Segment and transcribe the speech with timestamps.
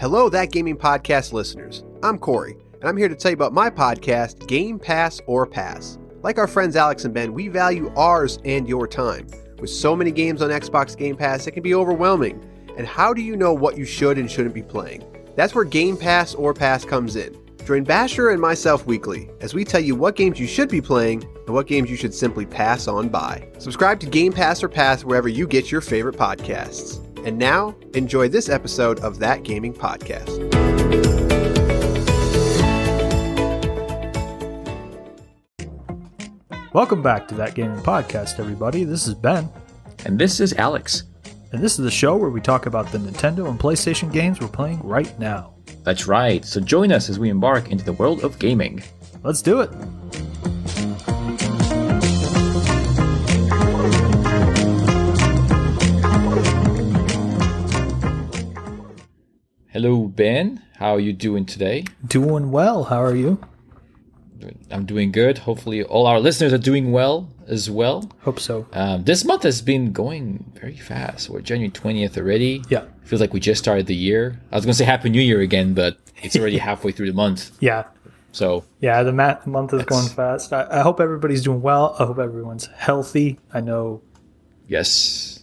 [0.00, 1.84] Hello, That Gaming Podcast listeners.
[2.02, 5.98] I'm Corey, and I'm here to tell you about my podcast, Game Pass or Pass.
[6.22, 9.26] Like our friends Alex and Ben, we value ours and your time.
[9.58, 12.42] With so many games on Xbox Game Pass, it can be overwhelming.
[12.78, 15.04] And how do you know what you should and shouldn't be playing?
[15.36, 17.38] That's where Game Pass or Pass comes in.
[17.66, 21.24] Join Basher and myself weekly as we tell you what games you should be playing
[21.44, 23.46] and what games you should simply pass on by.
[23.58, 27.06] Subscribe to Game Pass or Pass wherever you get your favorite podcasts.
[27.24, 30.48] And now, enjoy this episode of That Gaming Podcast.
[36.72, 38.84] Welcome back to That Gaming Podcast, everybody.
[38.84, 39.48] This is Ben,
[40.04, 41.04] And this is Alex.
[41.52, 44.46] and this is the show where we talk about the Nintendo and PlayStation games we're
[44.48, 45.52] playing right now.
[45.82, 46.44] That's right.
[46.44, 48.82] So join us as we embark into the world of gaming.
[49.24, 49.70] Let's do it.
[59.72, 60.62] Hello, Ben.
[60.76, 61.84] How are you doing today?
[62.06, 62.84] Doing well.
[62.84, 63.40] How are you?
[64.70, 65.38] I'm doing good.
[65.38, 68.10] Hopefully, all our listeners are doing well as well.
[68.22, 68.66] Hope so.
[68.72, 71.28] Um, this month has been going very fast.
[71.28, 72.62] We're January 20th already.
[72.70, 72.84] Yeah.
[73.04, 74.40] Feels like we just started the year.
[74.50, 77.16] I was going to say Happy New Year again, but it's already halfway through the
[77.16, 77.50] month.
[77.60, 77.84] Yeah.
[78.32, 80.52] So, Yeah, the ma- month is going fast.
[80.52, 81.94] I-, I hope everybody's doing well.
[81.98, 83.38] I hope everyone's healthy.
[83.52, 84.00] I know
[84.68, 85.39] yes.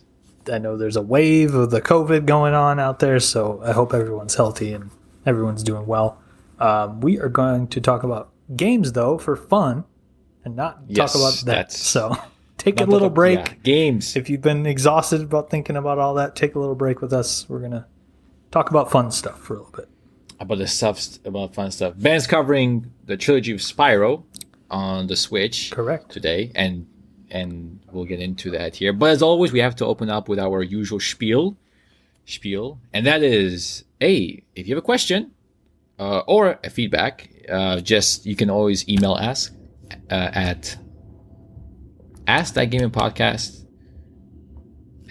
[0.52, 3.94] I know there's a wave of the COVID going on out there, so I hope
[3.94, 4.90] everyone's healthy and
[5.26, 6.20] everyone's doing well.
[6.60, 9.84] Um, we are going to talk about games though for fun
[10.46, 11.72] and not Yes, talk about that.
[11.72, 12.16] So
[12.58, 13.40] take a little the- break.
[13.40, 14.16] yeah, games.
[14.16, 17.48] If you've been exhausted about thinking about all that, take a little break with us.
[17.50, 17.86] We're gonna
[18.52, 19.90] talk about fun stuff for a little bit.
[20.40, 21.94] about the stuff, about fun stuff.
[21.98, 24.24] Ben's covering the trilogy of Spyro
[24.72, 25.72] on the Switch.
[25.72, 26.10] Correct.
[26.10, 26.88] today, and
[27.32, 28.94] and we'll get into that here.
[28.94, 31.58] But as always, we have to open up with our usual spiel,
[32.26, 35.32] spiel, and that is, hey, if you have a question
[36.00, 39.52] uh, or a feedback, uh, just you can always email us
[40.12, 40.78] uh, at
[42.28, 43.64] ask that gaming podcast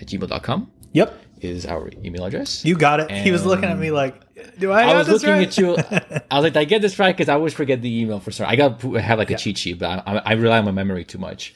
[0.01, 2.65] at gmail.com Yep, is our email address.
[2.65, 3.11] you got it.
[3.11, 4.15] he was looking at me like,
[4.59, 5.47] "Do I?" I have was this looking right?
[5.49, 5.77] at you.
[6.31, 7.15] I was like, I get this right?
[7.15, 8.47] Because I always forget the email for some.
[8.47, 11.05] I got to have like a cheat sheet, but I, I rely on my memory
[11.05, 11.55] too much.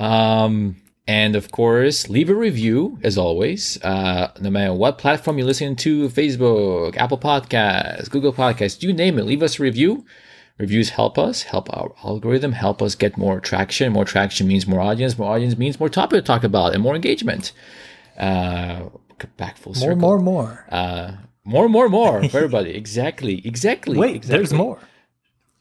[0.00, 3.82] Um, and of course, leave a review as always.
[3.82, 9.18] Uh, no matter what platform you're listening to, Facebook, Apple Podcasts, Google Podcasts, you name
[9.18, 9.24] it.
[9.24, 10.04] Leave us a review.
[10.58, 13.92] Reviews help us, help our algorithm, help us get more traction.
[13.92, 15.18] More traction means more audience.
[15.18, 17.52] More audience means more topic to talk about and more engagement.
[18.18, 18.90] Uh,
[19.36, 19.96] back full more, circle.
[19.96, 20.66] more, more.
[20.68, 21.12] Uh,
[21.44, 22.70] more, more, more for everybody.
[22.76, 23.96] exactly, exactly.
[23.98, 24.36] Wait, exactly.
[24.36, 24.78] there's more.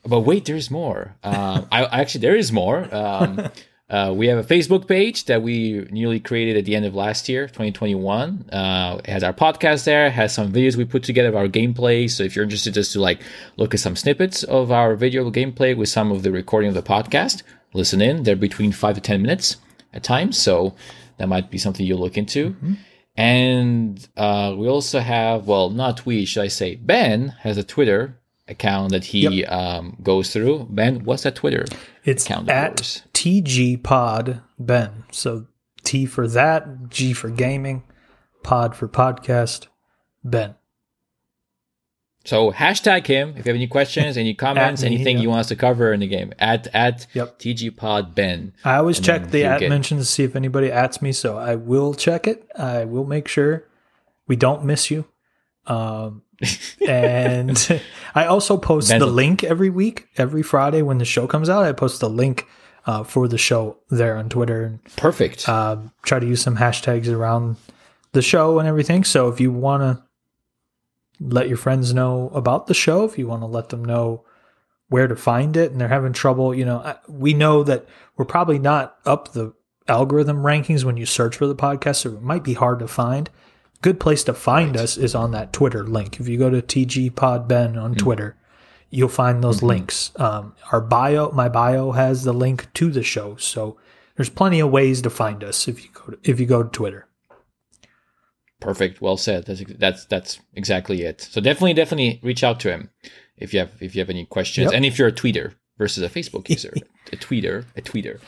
[0.06, 1.16] But wait, there's more.
[1.24, 2.94] Um, I actually there is more.
[2.94, 3.50] Um,
[3.90, 7.28] uh, we have a Facebook page that we newly created at the end of last
[7.28, 8.50] year, 2021.
[8.52, 10.12] Uh, it has our podcast there.
[10.12, 12.10] Has some videos we put together of our gameplay.
[12.10, 13.22] So if you're interested just to like
[13.58, 16.84] look at some snippets of our video gameplay with some of the recording of the
[16.84, 17.42] podcast,
[17.74, 18.24] listen in.
[18.24, 19.58] They're between five to ten minutes
[19.92, 20.38] at times.
[20.38, 20.76] So
[21.18, 22.56] that might be something you'll look into.
[23.18, 28.19] And uh, we also have, well, not we, should I say, Ben has a Twitter
[28.50, 30.68] account that he um, goes through.
[30.70, 31.66] Ben, what's that Twitter?
[32.04, 33.04] It's account at yours?
[33.14, 35.04] TG Pod Ben.
[35.12, 35.48] So
[35.84, 37.84] T for that, G for gaming,
[38.44, 39.68] Pod for podcast,
[40.24, 40.56] Ben.
[42.26, 45.24] So hashtag him if you have any questions, any comments, me, anything yeah.
[45.24, 46.34] you want us to cover in the game.
[46.38, 47.40] At at Yep.
[47.40, 48.54] TGPod Ben.
[48.66, 51.56] I always check the at get- mentions to see if anybody ats me, so I
[51.56, 52.48] will check it.
[52.58, 53.66] I will make sure
[54.28, 55.06] we don't miss you.
[55.70, 56.24] Um,
[56.88, 57.82] and
[58.16, 61.64] I also post the link every week, every Friday when the show comes out.
[61.64, 62.48] I post the link
[62.86, 65.48] uh, for the show there on Twitter and Perfect.
[65.48, 67.58] um, try to use some hashtags around
[68.14, 69.04] the show and everything.
[69.04, 70.04] So if you want to
[71.20, 74.24] let your friends know about the show, if you want to let them know
[74.88, 77.86] where to find it and they're having trouble, you know, I- we know that
[78.18, 79.54] we're probably not up the
[79.88, 83.30] algorithm rankings when you search for the podcast, so it might be hard to find.
[83.82, 86.20] Good place to find us is on that Twitter link.
[86.20, 88.36] If you go to TG Pod Ben on Twitter,
[88.90, 90.12] you'll find those links.
[90.18, 93.78] Um, our bio, my bio has the link to the show, so
[94.18, 96.70] there's plenty of ways to find us if you go to, if you go to
[96.70, 97.08] Twitter.
[98.60, 99.02] Perfect.
[99.02, 99.46] Well said.
[99.46, 101.22] That's that's that's exactly it.
[101.22, 102.90] So definitely, definitely reach out to him
[103.38, 104.74] if you have if you have any questions, Yep.
[104.74, 106.74] and if you're a tweeter versus a Facebook user,
[107.14, 108.20] a tweeter, a tweeter.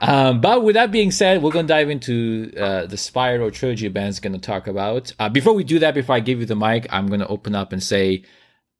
[0.00, 4.20] Um, but with that being said, we're gonna dive into uh, the Spyro trilogy Ben's
[4.20, 5.12] gonna talk about.
[5.18, 7.72] Uh, before we do that, before I give you the mic, I'm gonna open up
[7.72, 8.24] and say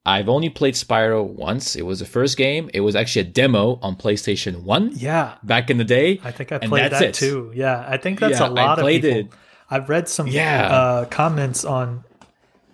[0.05, 1.75] I've only played Spyro once.
[1.75, 2.69] It was the first game.
[2.73, 6.19] It was actually a demo on PlayStation One Yeah, back in the day.
[6.23, 7.13] I think I played that it.
[7.15, 7.51] too.
[7.55, 9.19] Yeah, I think that's Yeah, a I lot of played people.
[9.19, 9.27] it.
[9.69, 10.67] I've read some Yeah.
[10.71, 12.03] uh, comments on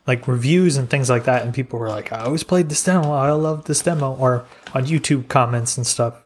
[0.08, 3.12] like reviews and things like that, and people were like, "I always played this demo.
[3.14, 6.26] I love this demo," or on YouTube comments and stuff.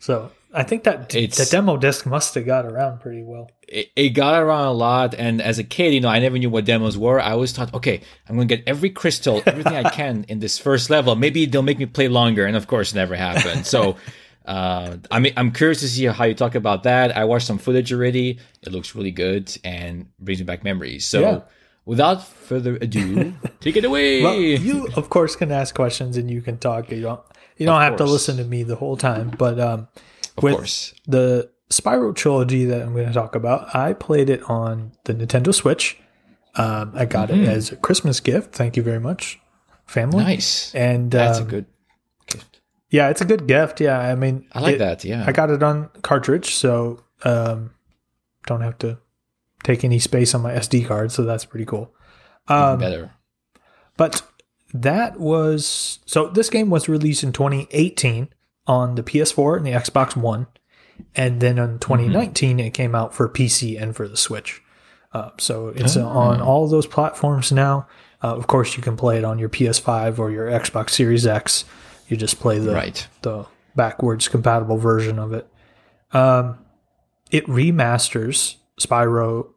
[0.00, 3.50] So I think that It's- the demo disc must have got around pretty well.
[3.68, 6.50] it, it got around a lot and as a kid you know i never knew
[6.50, 10.24] what demos were i always thought okay i'm gonna get every crystal everything i can
[10.28, 13.16] in this first level maybe they'll make me play longer and of course it never
[13.16, 13.96] happened so
[14.44, 17.16] uh, I mean, I'm curious to see how you talk about that.
[17.16, 18.40] I watched some footage already.
[18.62, 21.06] It looks really good and brings me back memories.
[21.06, 21.40] So, Yeah.
[21.84, 24.20] without further ado, take it away.
[24.20, 26.90] Well, you of course can ask questions and you can talk.
[26.90, 27.20] You don't
[27.56, 29.30] you don't have to listen to me the whole time.
[29.30, 29.86] But um,
[30.36, 30.94] of with course.
[31.06, 35.54] the Spyro trilogy that I'm going to talk about, I played it on the Nintendo
[35.54, 35.98] Switch.
[36.54, 37.44] Um, I got Mm-hmm.
[37.44, 38.54] it as a Christmas gift.
[38.54, 39.40] Thank you very much,
[39.86, 40.22] family.
[40.24, 40.74] Nice.
[40.74, 41.66] And That's a um, good
[42.26, 42.60] gift.
[42.90, 43.80] yeah, it's a good gift.
[43.80, 45.04] Yeah, I mean, I like it- that.
[45.04, 45.24] Yeah.
[45.26, 47.70] I got it on cartridge, so um,
[48.46, 48.98] don't have to
[49.64, 51.10] take any space on my SD card.
[51.10, 51.94] So that's pretty cool.
[52.48, 53.12] Um, Better.
[53.96, 54.20] But
[54.74, 56.26] that was so.
[56.28, 58.28] This game was released in 2018
[58.66, 60.46] on the PS4 and the Xbox One,
[61.14, 64.62] and then in 2019 it came out for PC and for the Switch.
[65.12, 67.86] Uh, so it's uh, on all those platforms now.
[68.24, 71.64] Uh, of course, you can play it on your PS5 or your Xbox Series X.
[72.08, 73.06] You just play the Right.
[73.22, 75.46] the backwards compatible version of it.
[76.12, 76.58] Um,
[77.30, 79.48] it remasters Spyro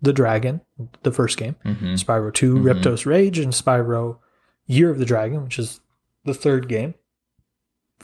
[0.00, 0.60] the Dragon,
[1.02, 4.18] the first game, hmm Spyro 2 Ripto's Rage, and Spyro
[4.66, 5.80] Year of the Dragon, which is
[6.24, 6.94] the third game.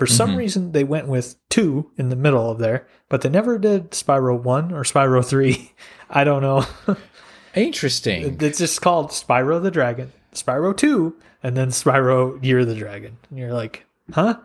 [0.00, 0.36] For some Mhm.
[0.38, 4.34] reason, they went with 2 in the middle of there, but they never did Spyro
[4.42, 5.72] 1 or Spyro 3.
[6.08, 6.64] I don't know.
[7.54, 8.38] Interesting.
[8.40, 13.18] it's just called Spyro the Dragon, Spyro 2, and then Spyro Year of the Dragon.
[13.28, 14.38] And you're like, huh?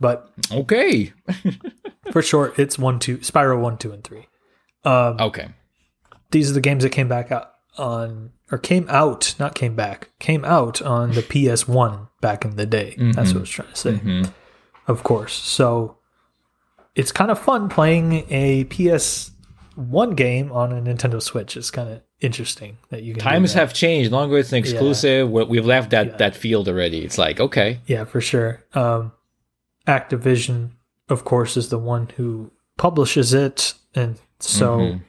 [0.00, 1.12] But Okay.
[2.10, 4.26] for short, it's 1, 2, Spyro 1, 2, and 3.
[4.84, 5.48] Um, Okay.
[6.30, 10.08] these are the games that came back out on or came out not came back
[10.18, 13.76] came out on the ps1 back in the day that's what i was trying to
[13.76, 14.22] say hmm
[14.88, 15.96] of course so
[16.96, 22.00] it's kind of fun playing a ps1 game on a nintendo switch it's kind of
[22.20, 24.10] interesting that you can Times have changed.
[24.10, 25.30] Longer it's an exclusive.
[25.30, 26.16] We- We've left that Yeah.
[26.16, 27.04] that field already.
[27.04, 27.78] It's like okay.
[27.86, 29.12] yeah for sure um
[29.86, 30.70] activision
[31.08, 35.00] of course is the one who publishes it and so Mhm.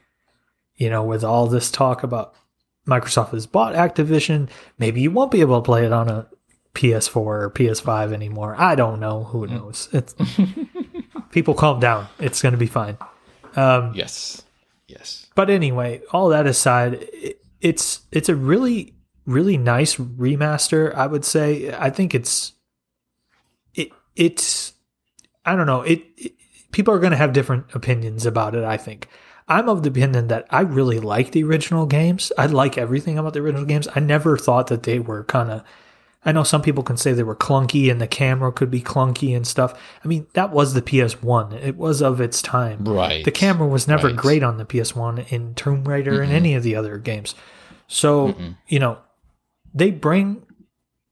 [0.77, 2.33] you know, with all this talk about
[2.87, 4.47] Microsoft has bought Activision,
[4.77, 6.27] maybe you won't be able to play it on a
[6.75, 8.55] PS4 or PS5 anymore.
[8.57, 9.23] I don't know.
[9.25, 9.49] Who Mm.
[9.51, 9.89] knows?
[9.91, 10.15] It's
[11.31, 12.07] people calm down.
[12.19, 12.97] It's going to be fine.
[13.55, 14.43] Um, Yes.
[14.87, 15.27] Yes.
[15.35, 18.93] but anyway, all that aside, it, it's it's a really
[19.25, 20.93] really nice remaster.
[20.95, 21.71] I would say.
[21.73, 22.53] I think it's
[23.75, 24.73] it it's
[25.45, 25.81] I don't know.
[25.81, 26.33] It, it
[26.71, 28.63] people are going to have different opinions about it.
[28.63, 29.07] I think.
[29.47, 32.31] I'm of the opinion that I really like the original games.
[32.37, 33.87] I like everything about the original games.
[33.95, 35.63] I never thought that they were kind of.
[36.25, 39.33] I know some people can say they were clunky and the camera could be clunky
[39.35, 39.79] and stuff.
[40.03, 41.53] I mean, that was the PS1.
[41.63, 42.83] It was of its time.
[42.83, 43.23] Right.
[43.23, 44.15] The camera was never Right.
[44.17, 47.35] great on the PS1 in Tomb Raider and any of the other games.
[47.87, 48.35] So,
[48.67, 48.97] you know,
[49.73, 50.43] they bring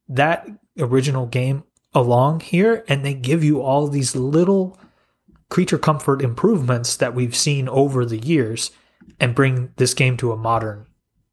[0.10, 0.46] that
[0.78, 1.64] original game
[1.94, 4.78] along here and they give you all these little
[5.50, 8.72] creature comfort improvements that we've seen over the years
[9.22, 10.86] and bring this game to a modern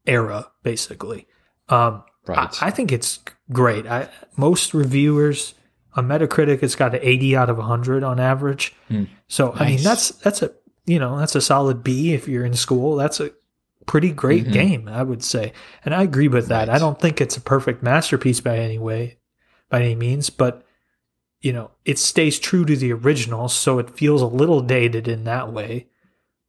[0.05, 1.27] era, basically.
[1.67, 2.57] Um, Right.
[2.63, 3.19] I, I think it's
[3.51, 3.85] great.
[3.87, 5.53] I, most reviewers
[5.95, 8.73] on Metacritic, it's got an 80 out of 100 on average.
[9.27, 10.51] So I mean, that's that's a
[10.85, 12.95] you know that's a solid B if you're in school.
[12.95, 13.31] That's a
[13.85, 14.51] pretty great Mhm.
[14.53, 15.53] game, I would say.
[15.83, 16.67] And I agree with that.
[16.67, 16.75] Right.
[16.75, 19.17] I don't think it's a perfect masterpiece by any way,
[19.69, 20.63] by any means, but
[21.41, 25.23] you know, it stays true to the original, so it feels a little dated in
[25.25, 25.87] that way.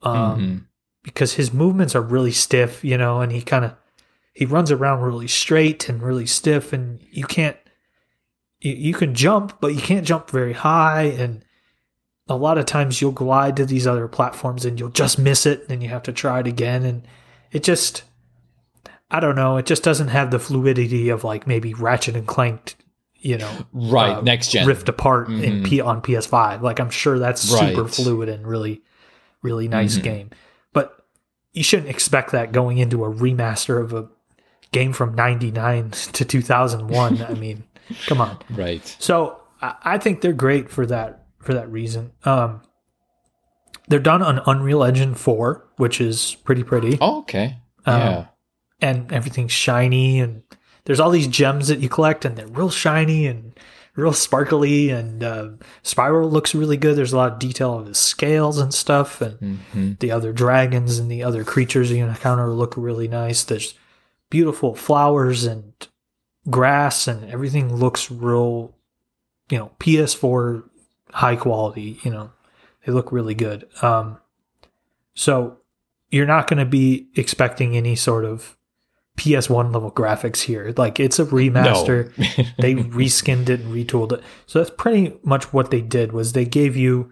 [0.03, 0.65] Um, Mhm.
[1.03, 3.75] because his movements are really stiff, you know, and he kind of
[4.37, 7.57] he runs around really straight and really stiff, and you can't
[8.61, 11.43] you, you can jump, but you can't jump very high, and
[12.29, 15.65] a lot of times you'll glide to these other platforms and you'll just miss it,
[15.71, 17.07] and you have to try it again, and
[17.51, 18.03] it just
[19.11, 22.75] I don't know, it just doesn't have the fluidity of like maybe Ratchet and Clank,
[23.15, 24.17] you know, Right.
[24.17, 24.67] uh, Next gen.
[24.67, 25.65] rift apart in Mhm.
[25.65, 26.61] P on PS5.
[26.63, 28.83] Like I'm sure that's super fluid and really,
[29.43, 30.03] really nice Mhm.
[30.03, 30.31] game.
[30.73, 31.05] But
[31.53, 34.09] you shouldn't expect that going into a remaster of a
[34.77, 37.23] game from '99 to 2001.
[37.23, 37.65] I mean,
[38.07, 38.39] come on.
[38.51, 38.97] Right.
[38.99, 42.13] So I, think they're great for that for that reason.
[42.25, 42.61] Um,
[43.89, 47.57] they're done on Unreal Engine 4, which is pretty pretty Oh, okay.
[47.87, 48.27] Um, yeah.
[48.81, 50.43] and everything's shiny and
[50.85, 53.59] there's all these gems that you collect and they're real shiny and
[53.95, 55.49] real sparkly and uh,
[55.83, 56.97] Spyro looks really good.
[56.97, 60.99] There's a lot of detail of the scales and stuff and hmm the other dragons
[60.99, 63.45] and the other creatures you encounter look really nice.
[63.45, 63.75] There's
[64.31, 65.73] beautiful flowers and
[66.49, 68.75] grass and everything looks real,
[69.51, 70.65] you know, PS4
[71.11, 71.99] high quality.
[72.03, 72.31] You know,
[72.85, 73.69] they look really good.
[73.83, 74.19] Um,
[75.15, 75.59] so
[76.11, 78.57] you're not going to be expecting any sort of
[79.17, 80.73] PS1 level graphics here.
[80.77, 82.15] Like it's a remaster.
[82.59, 84.23] they reskinned it and retooled it.
[84.47, 87.11] So that's pretty much what they did was they gave you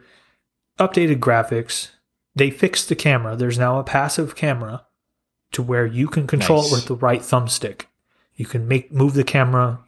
[0.78, 1.90] updated graphics.
[2.36, 3.36] They fixed the camera.
[3.36, 4.84] There's now a passive camera
[5.54, 6.72] to where you can control Nice.
[6.72, 7.82] it with the right thumbstick.
[8.36, 9.80] You can make move the camera.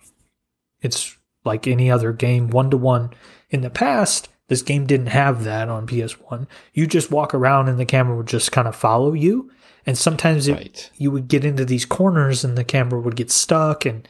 [0.80, 3.10] It's like any other game, one to one.
[3.50, 6.46] In the past, this game didn't have that on PS1.
[6.72, 9.50] You just walk around and the camera would just kind of follow you.
[9.84, 10.90] And sometimes it, Right.
[10.96, 14.06] you would get into these corners and the camera would get stuck and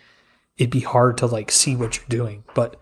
[0.56, 2.44] it'd be hard to like see what you're doing.
[2.54, 2.80] But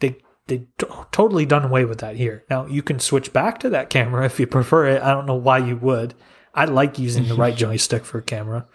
[0.00, 0.16] they
[0.46, 2.44] they t- totally done away with that here.
[2.48, 5.02] Now you can switch back to that camera if you prefer it.
[5.02, 6.14] I don't know why you would.
[6.56, 8.66] I like using the right joystick for a camera.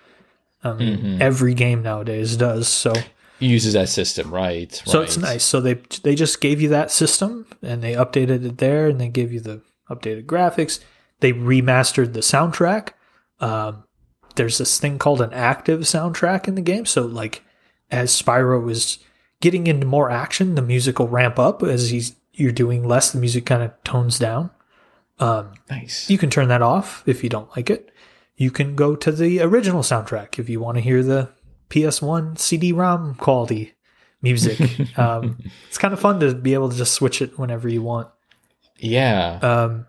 [0.63, 1.21] Um, Mm-hmm.
[1.21, 2.93] Every game nowadays does so.
[3.39, 4.71] Uses that system, right?
[4.85, 5.43] So it's nice.
[5.43, 5.73] So they
[6.03, 9.39] they just gave you that system and they updated it there and they gave you
[9.39, 10.79] the updated graphics.
[11.21, 12.89] They remastered the soundtrack.
[13.39, 13.83] Um,
[14.35, 16.85] there's this thing called an active soundtrack in the game.
[16.85, 17.43] So like
[17.89, 19.00] as Spyro is
[19.41, 21.63] getting into more action, the music will ramp up.
[21.63, 24.51] As he's you're doing less, the music kind of tones down.
[25.21, 26.09] Um, Nice.
[26.09, 27.91] you can turn that off if you don't like it.
[28.35, 31.29] You can go to the original soundtrack if you want to hear the
[31.69, 33.73] PS1 CD-ROM quality
[34.21, 34.59] music.
[34.97, 35.37] um,
[35.67, 38.07] it's kind of fun to be able to just switch it whenever you want.
[38.77, 39.39] yeah.
[39.41, 39.87] Um,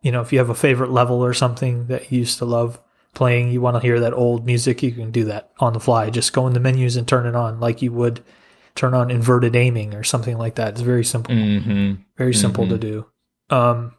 [0.00, 2.80] you know, if you have a favorite level or something that you used to love
[3.14, 6.08] playing, you want to hear that old music, you can do that on the fly.
[6.08, 8.22] Just go in the menus and turn it on like you would
[8.76, 10.68] turn on inverted aiming or something like that.
[10.68, 13.06] It's very simple hmm very simple to do.
[13.50, 13.94] Um,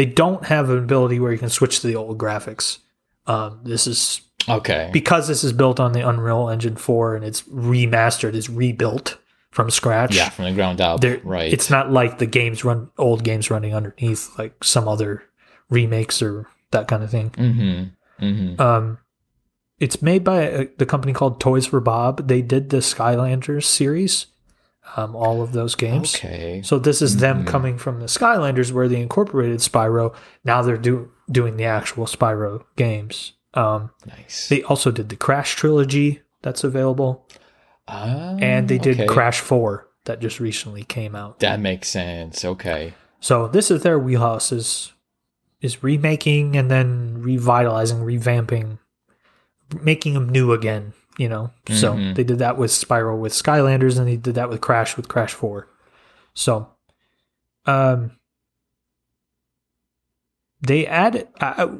[0.00, 2.78] they don't have an ability where you can switch to the old graphics.
[3.26, 4.88] Um, this is Okay.
[4.94, 9.18] because this is built on the Unreal Engine 4 and it's remastered, it's rebuilt
[9.50, 10.16] from scratch.
[10.16, 11.04] yeah, from the ground up.
[11.22, 11.52] Right.
[11.52, 15.22] It's not like the games run old games running underneath like some other
[15.68, 17.28] remakes or that kind of thing.
[17.32, 18.24] Mm-hmm.
[18.24, 18.58] Mm-hmm.
[18.58, 18.98] Um,
[19.80, 22.26] it's made by a, the company called Toys for Bob.
[22.26, 24.28] They did the Skylanders series,
[24.96, 26.14] um, all of those games.
[26.14, 26.62] Okay.
[26.64, 27.46] So this is them Mhm.
[27.46, 30.14] coming from the Skylanders, where they incorporated Spyro.
[30.44, 33.32] Now they're do, doing the actual Spyro games.
[33.54, 34.48] Um, Nice.
[34.48, 37.26] they also did the Crash trilogy that's available,
[37.88, 39.06] Ah, and they did okay.
[39.06, 41.40] Crash Four that just recently came out.
[41.40, 42.44] That makes sense.
[42.44, 42.94] Okay.
[43.20, 44.92] So this is their wheelhouse is
[45.60, 48.78] is remaking and then revitalizing, revamping,
[49.82, 50.94] making them new again.
[51.20, 52.14] You know, so Mhm.
[52.14, 55.34] they did that with Spyro with Skylanders, and they did that with Crash with Crash
[55.34, 55.68] Four.
[56.32, 56.68] So,
[57.66, 58.12] um,
[60.62, 61.28] they added.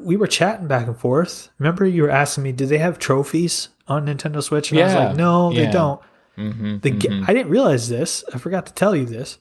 [0.02, 1.50] We were chatting back and forth.
[1.59, 4.70] Remember, you were asking me, do they have trophies on Nintendo Switch?
[4.70, 6.00] And I was like, no, they don't.
[6.37, 6.78] Mm-hmm.
[6.80, 8.23] The ga- I didn't realize this.
[8.35, 9.38] I forgot to tell you this.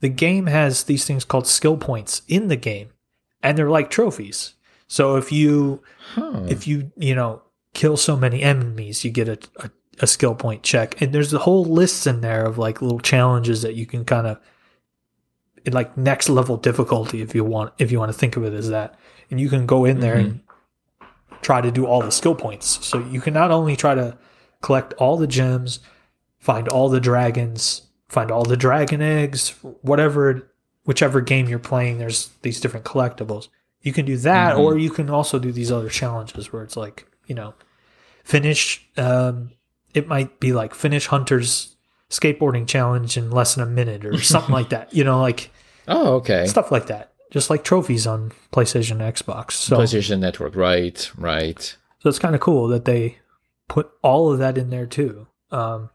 [0.00, 2.88] The game has these things called skill points in the game,
[3.42, 4.54] and they're like trophies.
[4.86, 5.82] So if you
[6.14, 6.42] huh.
[6.48, 7.42] if you you know
[7.78, 9.70] kill so many enemies, you get a, a,
[10.00, 13.62] a skill point check, and there's a whole list in there of like little challenges
[13.62, 14.38] that you can kind of
[15.72, 18.68] like next level difficulty if you want if you want to think of it as
[18.70, 18.98] that,
[19.30, 20.40] and you can go in there and
[21.42, 22.84] try to do all the skill points.
[22.86, 24.18] So you can not only try to
[24.60, 25.78] collect all the gems,
[26.40, 29.50] find all the dragons, find all the dragon eggs,
[29.82, 30.50] whatever,
[30.84, 33.48] whichever game you're playing, there's these different collectibles.
[33.82, 34.58] You can do that, Mhm.
[34.58, 37.54] or you can also do these other challenges where it's like, you know,
[38.28, 39.50] finish, um,
[39.94, 41.76] it might be like finish Hunter's
[42.10, 45.50] skateboarding challenge in less than a minute or something like that, you know, like
[45.88, 46.46] oh, okay.
[46.46, 47.12] stuff like that.
[47.30, 49.52] Just like trophies on PlayStation and Xbox.
[49.52, 50.54] So, PlayStation Network.
[50.56, 51.10] Right.
[51.16, 51.76] Right.
[52.00, 53.18] so it's kind of cool that they
[53.66, 55.26] put all of that in there too.
[55.50, 55.88] Um,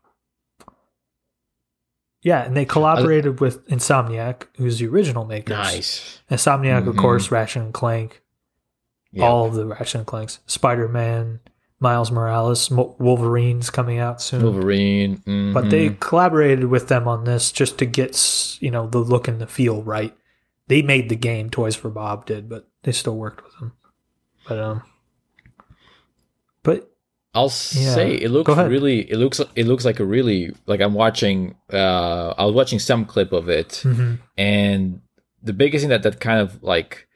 [2.23, 5.57] yeah, and they collaborated with Insomniac, who's the original makers.
[5.57, 6.21] Nice.
[6.31, 6.99] Insomniac, of Mhm.
[6.99, 8.21] course, Ratchet and Clank,
[9.11, 9.25] Yeah.
[9.25, 11.41] all of the Ratchet and Clanks, Spider Man,
[11.83, 14.41] Miles Morales, Wolverine's coming out soon.
[14.41, 15.21] Wolverine.
[15.53, 15.99] But they mhm.
[15.99, 19.83] collaborated with them on this just to get you know the look and the feel
[19.83, 20.15] right.
[20.67, 23.73] They made the game, Toys for Bob did, but they still worked with them.
[24.47, 24.83] But um,
[26.63, 26.89] but
[27.33, 27.93] I'll Yeah.
[27.93, 28.99] say it looks really.
[29.11, 29.41] It looks.
[29.55, 31.55] It looks like a really like I'm watching.
[31.71, 34.19] Uh, I was watching some clip of it, mhm.
[34.37, 35.01] and
[35.43, 37.07] the biggest thing that that kind of like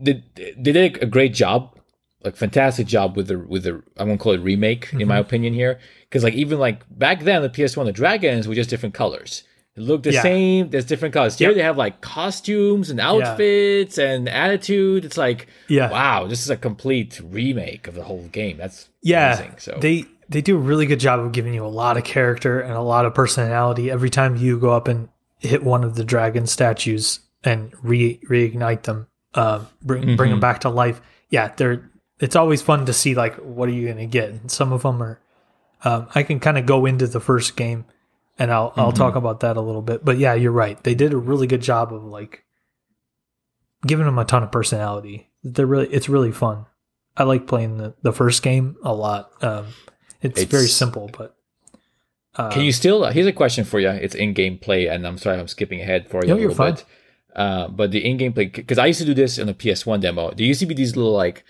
[0.00, 1.78] they, they did a great job
[2.24, 5.54] like fantastic job with the with the I won't call it remake in my opinion
[5.54, 5.78] here.
[6.08, 9.42] Because like even like back then the PS1 the dragons were just different colors.
[9.74, 10.22] It looked the Yeah.
[10.22, 11.38] same there's different colors.
[11.38, 11.56] Here Yep.
[11.56, 15.04] they have like costumes and outfits and attitude.
[15.04, 18.56] It's like yeah, wow this is a complete remake of the whole game.
[18.56, 19.34] That's yeah.
[19.34, 19.78] amazing so.
[19.80, 22.72] They they do a really good job of giving you a lot of character and
[22.74, 26.46] a lot of personality every time you go up and hit one of the dragon
[26.46, 31.00] statues and re reignite them, uh, bring bring them back to life.
[31.30, 31.90] Yeah, they're
[32.22, 34.30] it's always fun to see like what are you gonna get.
[34.30, 35.20] And some of them are.
[35.84, 37.84] Um, I can kind of go into the first game,
[38.38, 38.96] and I'll I'll Mhm.
[38.96, 40.04] talk about that a little bit.
[40.04, 40.82] But yeah, you're right.
[40.84, 42.44] They did a really good job of like
[43.86, 45.28] giving them a ton of personality.
[45.42, 46.66] They're really it's really fun.
[47.16, 49.30] I like playing the, the first game a lot.
[49.42, 49.66] Um,
[50.22, 51.36] it's, very simple, but
[52.36, 53.04] uh, Can you still?
[53.06, 53.88] here's a question for you.
[53.90, 56.64] It's in-game play, and I'm sorry I'm skipping ahead for you No, a you're little
[56.64, 56.74] fine.
[56.74, 56.84] bit.
[57.34, 60.30] Uh, but the in-game play, because I used to do this in a PS1 demo.
[60.30, 61.44] There used to be these little like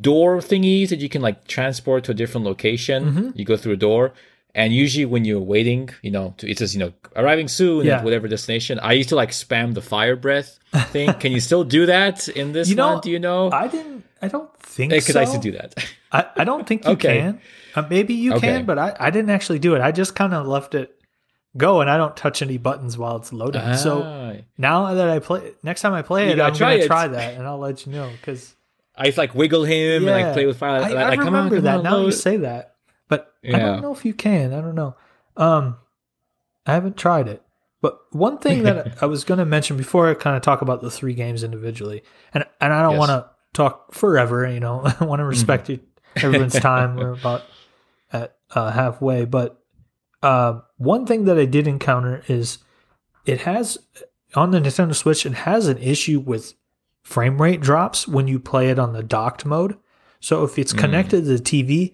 [0.00, 3.04] door thingies that you can like transport to a different location.
[3.12, 3.38] Mhm.
[3.38, 4.12] You go through a door,
[4.54, 7.98] and usually when you're waiting, you know, to, it says you know arriving soon Yeah.
[7.98, 8.78] at whatever destination.
[8.80, 10.58] I used to like spam the fire breath
[10.92, 11.12] thing.
[11.22, 13.00] can you still do that in this You know, one?
[13.00, 13.50] Do you know?
[13.50, 14.04] I didn't.
[14.22, 15.18] I don't think Because so.
[15.20, 15.74] I used to do that.
[16.12, 17.18] I, I don't think you Okay.
[17.20, 17.40] can.
[17.74, 18.46] Uh, maybe you Okay.
[18.48, 19.80] can, but I, I didn't actually do it.
[19.80, 20.94] I just kind of left it
[21.56, 23.74] go, and I don't touch any buttons while it's loading.
[23.76, 24.32] so Ah.
[24.56, 27.34] now that I play, next time I play You it, I'm try gonna try that,
[27.34, 28.54] and I'll let you know because
[28.96, 30.24] I used to, like wiggle him and Yeah.
[30.26, 30.76] like play with fire.
[30.76, 31.76] I, like, I like, come on, remember come that.
[31.78, 32.74] on, now you say that,
[33.08, 34.52] but I don't know if you can.
[34.52, 34.96] I don't know.
[35.36, 35.76] Um,
[36.66, 37.42] I haven't tried it.
[37.80, 40.82] But one thing that I was going to mention before I kind of talk about
[40.82, 42.02] the three games individually,
[42.34, 42.98] and and I don't Yes.
[43.00, 44.46] want to talk forever.
[44.46, 45.80] You know, I want to respect you-
[46.16, 46.96] everyone's time.
[46.96, 47.42] We're about
[48.12, 49.58] at uh, halfway, but
[50.22, 52.58] uh, one thing that I did encounter is
[53.24, 53.78] it has
[54.36, 55.26] on the Nintendo Switch.
[55.26, 56.54] It has an issue with
[57.02, 59.76] frame rate drops when you play it on the docked mode.
[60.20, 60.78] So if it's Mm.
[60.78, 61.92] connected to the TV,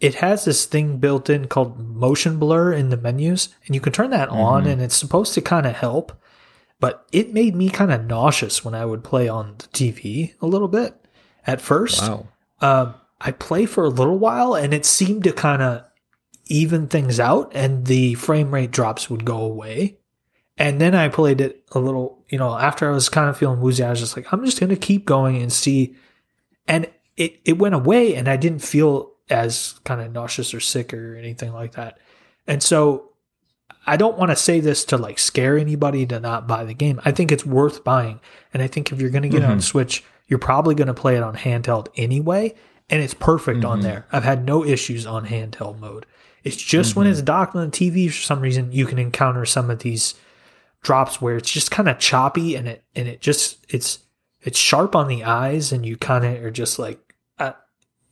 [0.00, 3.92] it has this thing built in called motion blur in the menus, and you can
[3.92, 4.72] turn that on, Mhm.
[4.72, 6.12] and it's supposed to kind of help.
[6.80, 10.46] But it made me kind of nauseous when I would play on the TV a
[10.46, 10.94] little bit
[11.46, 12.02] at first.
[12.02, 12.26] Wow.
[12.60, 15.84] Um, I play for a little while, and it seemed to kind of
[16.46, 19.98] even things out, and the frame rate drops would go away.
[20.56, 23.60] And then I played it a little, you know, after I was kind of feeling
[23.60, 25.96] woozy, I was just like, I'm just going to keep going and see.
[26.68, 30.94] And it, it went away, and I didn't feel as kind of nauseous or sick
[30.94, 31.98] or anything like that.
[32.46, 33.10] And so
[33.86, 37.00] I don't want to say this to like scare anybody to not buy the game.
[37.04, 38.20] I think it's worth buying.
[38.52, 39.60] And I think if you're going to get it on.
[39.60, 42.54] Switch, you're probably going to play it on handheld anyway.
[42.90, 43.82] And it's perfect on Mhm.
[43.82, 44.06] there.
[44.12, 46.04] I've had no issues on handheld mode.
[46.44, 47.10] It's just when Mhm.
[47.12, 50.14] it's docked on the TV for some reason, you can encounter some of these
[50.84, 53.98] drops where it's just kind of choppy and it and it just it's
[54.42, 57.00] it's sharp on the eyes and you kind of are just like
[57.38, 57.54] I,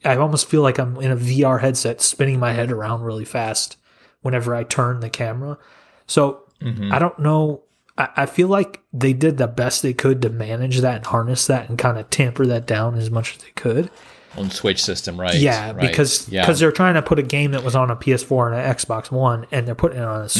[0.04, 3.76] I almost feel like I'm in a VR headset spinning my head around really fast
[4.22, 5.58] whenever I turn the camera.
[6.06, 6.92] So Mhm.
[6.92, 7.62] I don't know.
[7.98, 11.46] I, I feel like they did the best they could to manage that and harness
[11.48, 13.90] that and kind of tamper that down as much as they could.
[14.38, 15.34] on Switch system, right?
[15.34, 15.80] Yeah, right.
[15.90, 18.54] because yeah, because they're trying to put a game that was on a PS4 and
[18.54, 20.30] an Xbox One, and they're putting it on a Mm.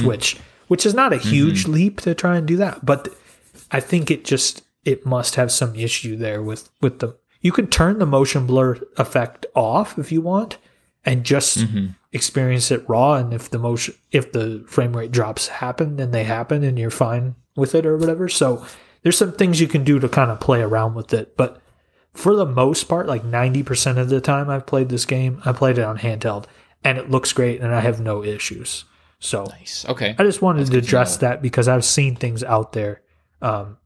[0.73, 1.73] Which is not a huge Mm-hmm.
[1.73, 2.77] leap to try and do that.
[2.85, 3.09] But
[3.71, 7.09] I think it just it must have some issue there with with the.
[7.43, 10.57] You can turn the motion blur effect off if you want,
[11.05, 11.95] and just Mhm.
[12.13, 13.15] experience it raw.
[13.21, 16.91] And if the motion, if the frame rate drops happen, then they happen, and you're
[17.07, 18.29] fine with it or whatever.
[18.29, 18.65] So
[19.03, 21.61] there's some things you can do to kind of play around with it, but
[22.15, 25.79] for the most part, like 90% of the time I've played this game, I played
[25.79, 26.45] it on handheld
[26.85, 28.85] and it looks great and I have no issues.
[29.23, 29.87] So nice.
[29.89, 30.17] Okay.
[30.19, 33.03] I just wanted That's to good to address that because I've seen things out there.
[33.41, 33.79] Um,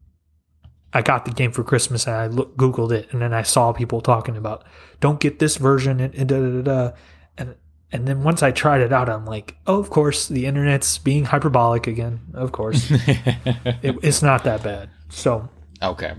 [0.94, 3.75] I got the game for Christmas and I look, Googled it and then I saw
[3.75, 4.64] people talking about
[4.99, 6.96] don't get this version and, and da, da, da, da.
[7.37, 7.55] and
[7.92, 11.27] and then once I tried it out, I'm like, oh, of course, the internet's being
[11.27, 12.20] hyperbolic again.
[12.35, 14.88] Of course, it, it's not that bad.
[15.11, 15.49] So
[15.83, 16.14] okay.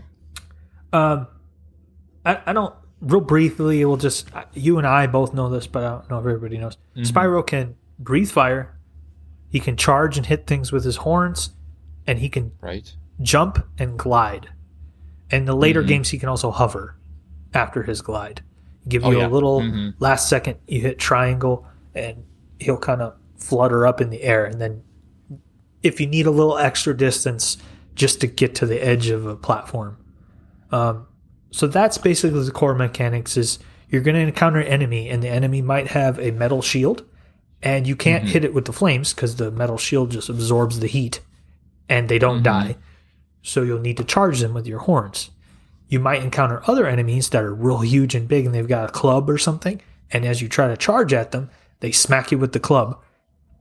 [0.93, 1.27] um,
[2.23, 2.73] I, I don't.
[3.01, 6.25] Real briefly, we'll just you and I both know this, but I don't know if
[6.25, 6.77] everybody knows.
[6.95, 7.05] Mhm.
[7.07, 8.76] Spyro can breathe fire.
[9.49, 11.51] He can charge and hit things with his horns,
[12.05, 12.93] and he can Right.
[13.21, 14.49] jump and glide.
[15.29, 15.87] In the later Mhm.
[15.87, 16.95] games, he can also hover
[17.53, 18.41] after his glide.
[18.87, 19.27] Give Oh, you yeah.
[19.27, 19.93] a little Mhm.
[19.99, 20.55] last second.
[20.67, 22.23] You hit triangle, and
[22.59, 24.81] he'll kind of flutter up in the air, and then
[25.83, 27.57] if you need a little extra distance
[27.95, 29.97] just to get to the edge of a platform.
[30.71, 31.05] Um,
[31.51, 35.29] so that's basically the core mechanics is you're going to encounter an enemy and the
[35.29, 37.03] enemy might have a metal shield
[37.63, 38.27] and you can't Mhm.
[38.29, 41.21] hit it with the flames because the metal shield just absorbs the heat
[41.89, 42.43] and they don't Mhm.
[42.43, 42.77] die.
[43.41, 45.31] So you'll need to charge them with your horns.
[45.87, 48.93] You might encounter other enemies that are real huge and big and they've got a
[48.93, 49.81] club or something.
[50.11, 52.97] And as you try to charge at them, they smack you with the club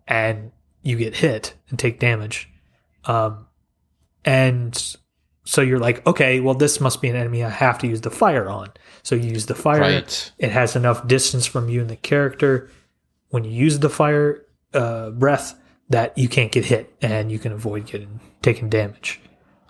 [0.08, 0.50] and
[0.82, 2.48] you get hit and take damage.
[3.04, 3.46] Um,
[4.24, 4.96] and
[5.44, 8.10] so you're like, okay, well, this must be an enemy I have to use the
[8.10, 8.68] fire on.
[9.02, 9.80] So you use the fire.
[9.80, 10.32] Right.
[10.38, 12.68] It has enough distance from you and the character
[13.30, 15.58] when you use the fire uh, breath
[15.88, 19.20] that you can't get hit and you can avoid getting taking damage.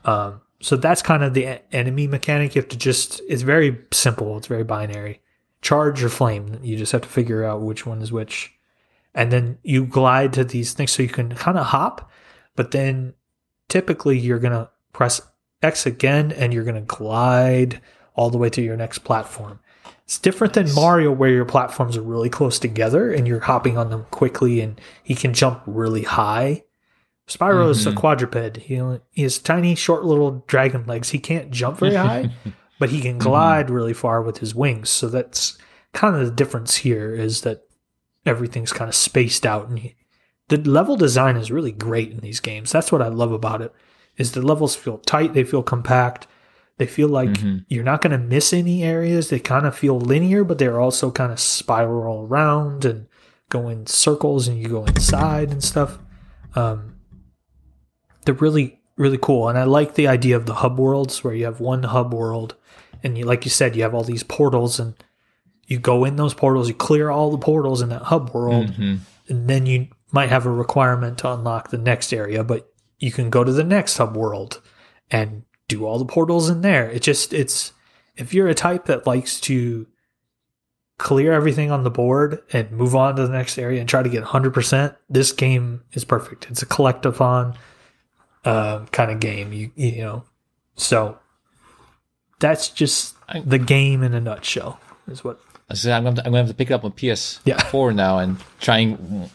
[0.04, 2.54] Um, so that's kind of the enemy mechanic.
[2.54, 4.36] You have to just it's very simple.
[4.36, 5.20] It's very binary.
[5.62, 6.58] Charge or flame.
[6.62, 8.52] You just have to figure out which one is which,
[9.14, 12.10] and then you glide to these things so you can kind of hop,
[12.54, 13.14] but then
[13.68, 15.20] typically you're gonna press
[15.62, 17.80] X again and you're gonna glide
[18.14, 19.60] all the way to your next platform.
[20.06, 23.90] It's different than Mario, where your platforms are really close together and you're hopping on
[23.90, 26.62] them quickly, and he can jump really high.
[27.26, 27.98] Spyro is a mm-hmm.
[27.98, 28.58] quadruped.
[28.58, 31.10] He, he has tiny, short, little dragon legs.
[31.10, 32.30] He can't jump very high,
[32.78, 33.28] but he can mm-hmm.
[33.28, 34.90] glide really far with his wings.
[34.90, 35.58] So that's
[35.92, 37.62] kind of the difference here is that
[38.24, 39.96] everything's kind of spaced out, and he,
[40.48, 42.70] the level design is really great in these games.
[42.70, 43.72] That's what I love about it.
[44.16, 46.28] Is the levels feel tight, they feel compact,
[46.78, 47.30] they feel like
[47.68, 49.30] you're not going to miss any areas.
[49.30, 53.06] They kind of feel linear, but they're also kind of spiral around and
[53.48, 55.98] go in circles, and you go inside and stuff.
[56.54, 56.96] Um,
[58.24, 61.44] they're really really cool, and I like the idea of the hub worlds where you
[61.44, 62.54] have one hub world,
[63.02, 64.94] and you like you said, you have all these portals, and
[65.66, 69.00] you go in those portals, you clear all the portals in that hub world, Mhm.
[69.28, 73.28] and then you might have a requirement to unlock the next area, but you can
[73.28, 74.62] go to the next hub world
[75.10, 76.90] and do all the portals in there.
[76.90, 77.72] It just it's
[78.16, 79.86] if you're a type that likes to
[80.98, 84.08] clear everything on the board and move on to the next area and try to
[84.08, 86.46] get 100%, this game is perfect.
[86.50, 87.54] It's a collectathon
[88.46, 90.24] uh, kind of game, you you know.
[90.76, 91.18] So
[92.38, 94.80] that's just the game in a nutshell.
[95.08, 97.94] Is what I said I'm gonna, I'm gonna have to pick it up on PS4
[97.94, 99.30] now and try and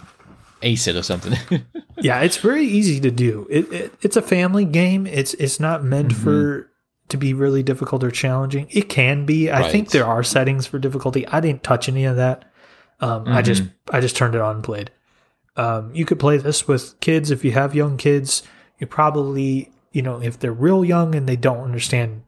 [0.63, 1.37] ace it or something.
[1.97, 3.47] yeah, it's very easy to do.
[3.49, 5.05] It, it it's a family game.
[5.07, 6.23] It's it's not meant Mm-hmm.
[6.23, 6.71] for
[7.09, 8.67] to be really difficult or challenging.
[8.69, 9.51] It can be.
[9.51, 11.27] I think there are settings for difficulty.
[11.27, 12.49] I didn't touch any of that.
[13.01, 13.95] Um, I just Mm-hmm.
[13.95, 14.91] I just turned it on and played.
[15.57, 18.43] Um, you could play this with kids if you have young kids.
[18.79, 22.23] You probably you know if they're real young and they don't understand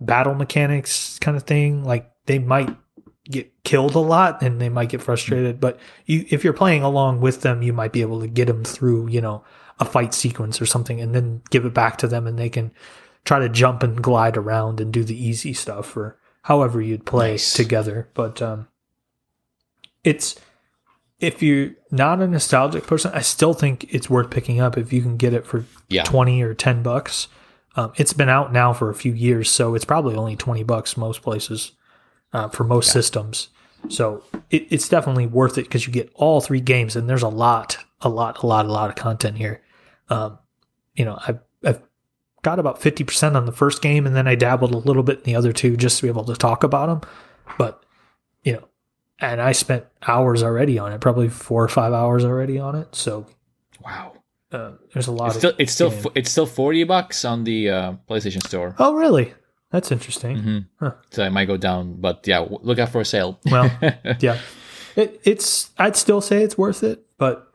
[0.00, 2.74] battle mechanics kind of thing, like they might
[3.24, 5.60] get killed a lot and they might get frustrated.
[5.60, 8.64] But you, if you're playing along with them, you might be able to get them
[8.64, 9.44] through, you know,
[9.78, 12.70] a fight sequence or something, and then give it back to them, and they can
[13.24, 17.32] try to jump and glide around and do the easy stuff or however you'd play
[17.32, 17.54] Nice.
[17.54, 18.08] together.
[18.14, 18.68] But um,
[20.04, 20.36] it's
[21.18, 25.02] if you're not a nostalgic person, I still think it's worth picking up if you
[25.02, 26.04] can get it for yeah.
[26.04, 27.28] 20 or 10 bucks.
[27.76, 30.96] Um, it's been out now for a few years, so it's probably only 20 bucks
[30.96, 31.72] most places
[32.32, 33.48] uh, for most systems.
[33.88, 37.28] So it, it's definitely worth it because you get all three games, and there's a
[37.28, 39.62] lot, a lot, a lot, a lot of content here.
[40.08, 40.38] Um,
[40.94, 41.82] you know, I've, I've
[42.42, 45.24] got about 50% on the first game, and then I dabbled a little bit in
[45.24, 47.10] the other two just to be able to talk about them.
[47.58, 47.82] But,
[48.44, 48.68] you know,
[49.18, 52.94] and I spent hours already on it, probably four or five hours already on it.
[52.94, 53.26] So
[53.84, 54.12] Wow.
[54.52, 56.04] uh, there's a lot It's of still it's still game.
[56.14, 58.74] it's still forty bucks on the uh, PlayStation Store.
[58.78, 59.32] Oh, really?
[59.70, 60.38] That's interesting.
[60.38, 60.92] hmm Huh.
[61.10, 63.38] So it might go down, but yeah, look out for a sale.
[63.50, 63.70] Well,
[64.20, 64.38] yeah,
[64.96, 65.70] it, it's.
[65.78, 67.52] I'd still say it's worth it, but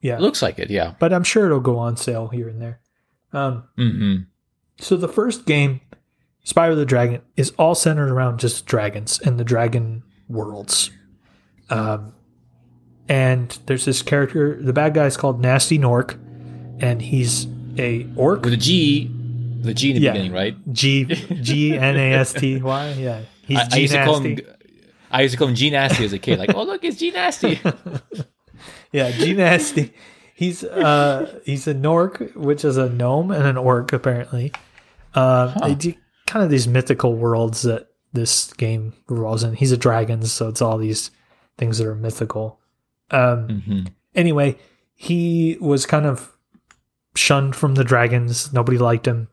[0.00, 0.70] yeah, looks like it.
[0.70, 0.94] Yeah.
[1.00, 2.80] but I'm sure it'll go on sale here and there.
[3.32, 4.16] Um, hmm
[4.78, 5.80] so the first game,
[6.44, 10.90] Spyro the Dragon, is all centered around just dragons and the dragon worlds.
[11.70, 12.12] Um,
[13.08, 14.60] and there's this character.
[14.60, 16.18] The bad guy is called Gnasty Gnorc,
[16.82, 17.46] and he's
[17.78, 18.42] a orc.
[18.44, 19.10] With a G,
[19.66, 20.12] the G in the Yeah.
[20.12, 20.72] beginning, right?
[20.72, 22.92] G G N A S T Y.
[22.92, 24.34] Yeah, he's I, I G used to call him.
[24.34, 24.46] Nasty.
[25.10, 26.38] I used to call him G Nasty as a kid.
[26.38, 27.60] Like, oh look, it's G Nasty.
[28.92, 29.92] Yeah, G Nasty.
[30.34, 34.52] He's uh he's a Gnorc, which is a gnome and an orc apparently.
[35.14, 35.94] Uh, They do
[36.26, 39.54] kind of these mythical worlds that this game revolves in.
[39.54, 41.10] He's a dragon, so it's all these
[41.58, 42.60] things that are mythical.
[43.10, 43.80] Um, hmm
[44.14, 44.56] anyway,
[44.94, 46.36] he was kind of
[47.16, 48.52] shunned from the dragons.
[48.52, 49.28] Nobody liked him.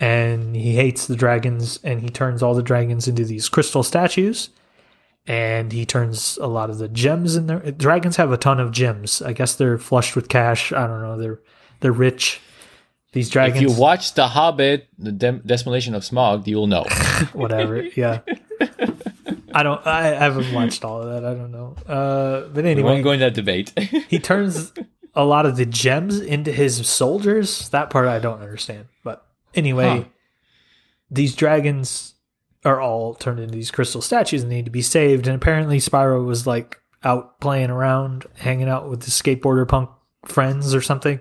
[0.00, 4.50] And he hates the dragons and he turns all the dragons into these crystal statues.
[5.26, 7.58] And he turns a lot of the gems in there.
[7.72, 9.20] Dragons have a ton of gems.
[9.20, 10.72] I guess they're flushed with cash.
[10.72, 11.18] I don't know.
[11.18, 11.40] They're
[11.80, 12.40] they're rich.
[13.12, 16.84] These dragons, If you watch The Hobbit, the Dem- Desolation of Smaug, you will know.
[17.32, 17.82] whatever.
[17.82, 18.20] Yeah.
[19.52, 19.84] I don't.
[19.86, 21.24] I, haven't watched all of that.
[21.24, 21.74] I don't know.
[21.86, 23.76] Uh, but We anyway, won't go into that debate.
[24.08, 24.72] he turns
[25.14, 27.68] a lot of the gems into his soldiers.
[27.70, 28.86] That part I don't understand.
[29.02, 30.04] But anyway, Huh.
[31.10, 32.14] these dragons
[32.64, 35.26] are all turned into these crystal statues and need to be saved.
[35.26, 39.88] And apparently, Spyro was like out playing around, hanging out with his skateboarder punk
[40.26, 41.20] friends or something.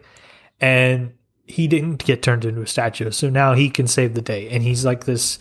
[0.59, 1.13] And
[1.45, 3.09] he didn't get turned into a statue.
[3.11, 4.49] So now he can save the day.
[4.49, 5.39] And he's like this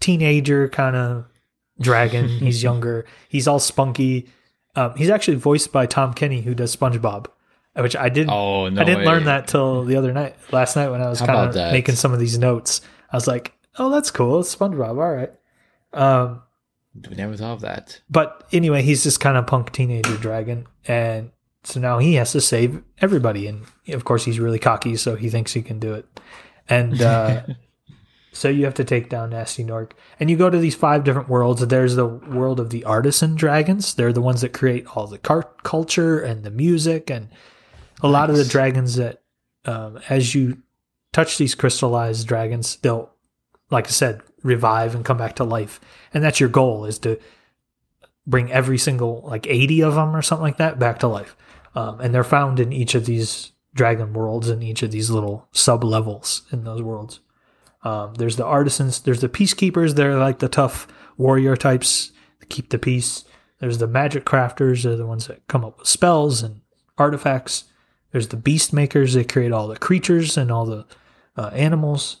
[0.00, 1.26] teenager kind of
[1.80, 2.28] dragon.
[2.40, 3.06] he's younger.
[3.28, 4.28] He's all spunky.
[4.74, 7.26] Um, he's actually voiced by Tom Kenny, who does SpongeBob,
[7.76, 8.30] which I didn't.
[8.30, 8.80] Oh no!
[8.80, 9.06] I didn't way.
[9.06, 12.12] learn that till the other night, last night when I was kind of making some
[12.12, 12.80] of these notes.
[13.12, 14.40] I was like, "Oh, that's cool.
[14.40, 14.88] It's SpongeBob.
[14.88, 15.32] All right."
[15.92, 16.42] Um,
[17.08, 18.00] We never thought of that.
[18.10, 21.30] but anyway, he's this kind of punk teenager dragon, and
[21.64, 25.28] so now he has to save everybody, and of course he's really cocky, so he
[25.30, 26.06] thinks he can do it,
[26.68, 27.42] and uh,
[28.32, 31.28] so you have to take down Gnasty Gnorc, and you go to these five different
[31.28, 31.66] worlds.
[31.66, 35.62] There's the world of the artisan dragons; they're the ones that create all the cart
[35.62, 37.28] culture and the music, and
[38.02, 39.22] a lot of the dragons that,
[39.64, 40.58] um, as you
[41.12, 43.10] touch these crystallized dragons, they'll,
[43.70, 45.80] like I said, revive and come back to life,
[46.14, 47.18] and that's your goal is to
[48.26, 51.36] bring every single like 80 of them or something like that back to life.
[51.74, 55.46] Um, and they're found in each of these dragon worlds and each of these little
[55.52, 57.20] sub levels in those worlds.
[57.84, 62.70] Um, there's the artisans there's the peacekeepers they're like the tough warrior types that keep
[62.70, 63.24] the peace.
[63.60, 66.62] There's the magic crafters they're the ones that come up with spells and
[66.98, 67.64] artifacts
[68.12, 70.86] there's the beast makers they create all the creatures and all the
[71.36, 72.18] uh, animals.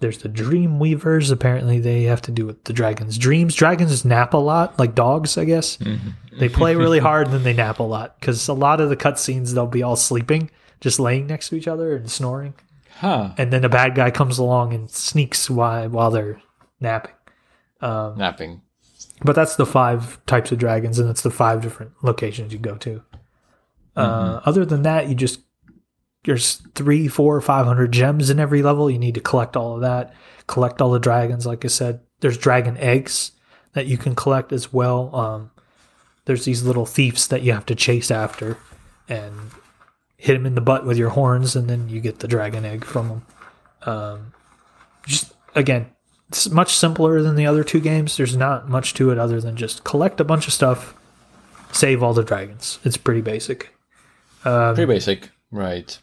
[0.00, 3.54] There's the dream weavers apparently they have to do with the dragon's dreams.
[3.54, 5.78] Dragons nap a lot like dogs i guess.
[6.38, 8.96] They play really hard and then they nap a lot because a lot of the
[8.96, 10.50] cutscenes they'll be all sleeping
[10.80, 12.54] just laying next to each other and snoring.
[12.98, 13.34] Huh?
[13.36, 16.40] and then a bad guy comes along and sneaks while, while they're
[16.80, 17.12] napping.
[17.82, 18.62] Um, Napping.
[19.22, 22.76] but that's the five types of dragons and it's the five different locations you go
[22.76, 23.02] to
[23.96, 25.40] uh, other than that you just
[26.24, 28.90] there's three four five hundred gems in every level.
[28.90, 30.14] You need to collect all of that.
[30.46, 32.00] Collect all the dragons like i said.
[32.20, 33.32] There's dragon eggs
[33.72, 35.14] that you can collect as well.
[35.14, 35.50] Um,
[36.24, 38.58] there's these little thieves that you have to chase after
[39.08, 39.50] and
[40.16, 42.84] hit them in the butt with your horns and then you get the dragon egg
[42.84, 43.26] from them
[43.82, 44.32] um,
[45.06, 45.86] just again
[46.28, 48.16] it's much simpler than the other two games.
[48.16, 50.94] There's not much to it other than just collect a bunch of stuff
[51.72, 52.78] save all the dragons.
[52.84, 53.75] It's pretty basic
[54.44, 55.98] Um, Pretty basic, right?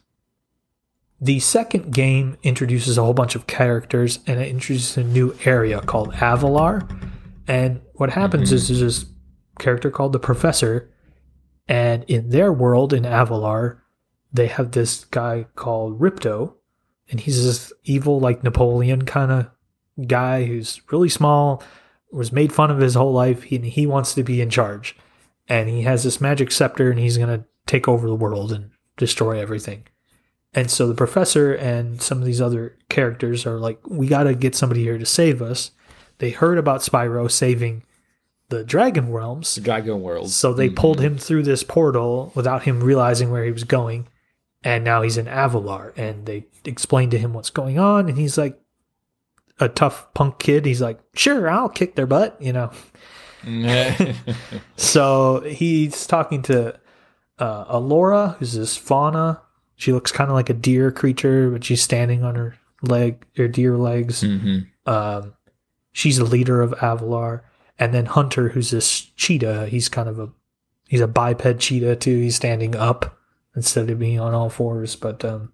[1.24, 5.80] the second game introduces a whole bunch of characters and it introduces a new area
[5.80, 6.86] called Avalar.
[7.48, 8.56] And what happens mm-hmm.
[8.56, 9.06] is there's this
[9.58, 10.92] character called the Professor,
[11.66, 13.80] and in their world in Avalar,
[14.34, 16.56] they have this guy called Ripto,
[17.10, 21.64] and he's this evil, like Napoleon kind of guy who's really small,
[22.12, 23.44] was made fun of his whole life.
[23.44, 24.98] He, he wants to be in charge,
[25.48, 29.40] and he has this magic scepter, and he's gonna take over the world and destroy
[29.40, 29.84] everything.
[30.54, 34.36] And so the professor and some of these other characters are like, we got to
[34.36, 35.72] get somebody here to save us.
[36.20, 37.84] They heard about Spyro saving
[38.50, 40.30] the Dragon Realms, The Dragon World.
[40.30, 40.76] so they mm-hmm.
[40.76, 44.08] pulled him through this portal without him realizing where he was going.
[44.64, 45.98] And now he's in Avalar.
[45.98, 48.08] And they explained to him what's going on.
[48.08, 48.60] And he's like
[49.60, 50.66] a tough punk kid.
[50.66, 52.72] He's like, sure, I'll kick their butt, you know.
[54.78, 56.80] So he's talking to
[57.44, 59.42] uh, Elora, who's this fauna.
[59.76, 63.50] She looks kind of like a deer creature, but she's standing on her leg, her
[63.50, 64.22] deer legs.
[64.22, 65.34] hmm Um,
[65.92, 67.42] she's the leader of Avalar,
[67.78, 69.68] and then Hunter, who's this cheetah.
[69.68, 70.30] He's kind of a
[70.88, 72.18] he's a biped cheetah too.
[72.18, 73.18] He's standing up
[73.56, 74.96] instead of being on all fours.
[74.96, 75.52] But um,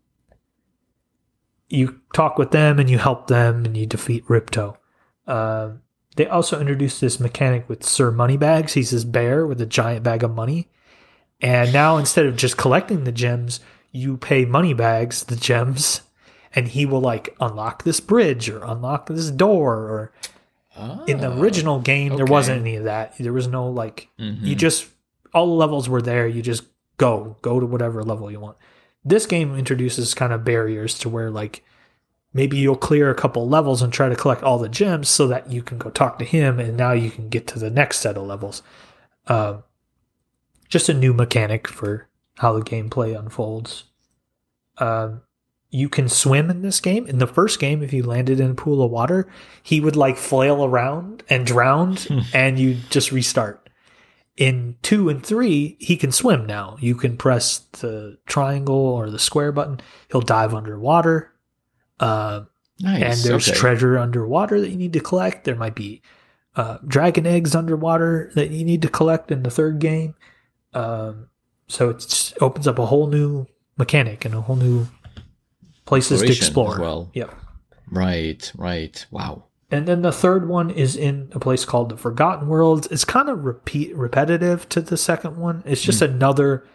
[1.70, 4.78] you talk with them and you help them and you defeat Ripto.
[5.26, 5.82] Um,
[6.18, 8.74] they also introduced this mechanic with Sir Moneybags.
[8.74, 10.70] He's this bear with a giant bag of money.
[11.42, 13.60] And now instead of just collecting the gems,
[13.92, 16.02] you pay Moneybags the gems
[16.54, 20.12] and he will like unlock this bridge or unlock this door or
[21.08, 21.40] in the Oh.
[21.40, 23.14] original game there wasn't any of that.
[23.20, 24.38] There was no like Mhm.
[24.42, 24.88] you just
[25.34, 26.28] all the levels were there.
[26.28, 26.64] You just
[26.98, 28.58] go go to whatever level you want.
[29.06, 31.64] This game introduces kind of barriers to where like
[32.34, 35.52] maybe you'll clear a couple levels and try to collect all the gems so that
[35.52, 38.18] you can go talk to him and now you can get to the next set
[38.18, 38.62] of levels.
[39.28, 39.64] Um,
[40.70, 43.86] just a new mechanic for how the gameplay unfolds.
[44.78, 45.24] Um,
[45.72, 47.06] you can swim in this game.
[47.06, 49.28] In the first game, if you landed in a pool of water,
[49.62, 51.98] he would like flail around and drown,
[52.34, 53.70] and you just restart.
[54.38, 56.78] In two and three, he can swim now.
[56.80, 59.82] You can press the triangle or the square button.
[60.10, 61.34] He'll dive underwater.
[62.00, 62.46] Uh,
[62.80, 63.04] nice.
[63.04, 63.58] and there's okay.
[63.58, 65.44] treasure underwater that you need to collect.
[65.44, 66.02] There might be
[66.56, 70.16] uh, dragon eggs underwater that you need to collect in the third game.
[70.74, 71.30] Um,
[71.68, 74.88] so it opens up a whole new mechanic and a whole new
[75.86, 76.80] places to explore.
[76.80, 77.10] well.
[77.14, 77.34] Yep.
[77.92, 79.06] Right, right.
[79.12, 79.46] Wow.
[79.72, 82.88] And then the third one is in a place called the Forgotten Worlds.
[82.88, 85.62] It's kind of repeat repetitive to the second one.
[85.66, 86.66] It's just another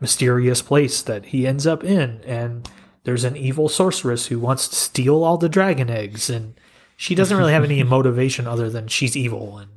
[0.00, 2.68] mysterious place that he ends up in, and
[3.04, 6.54] there's an evil sorceress who wants to steal all the dragon eggs, and
[6.96, 9.70] she doesn't really have any motivation other than she's evil, and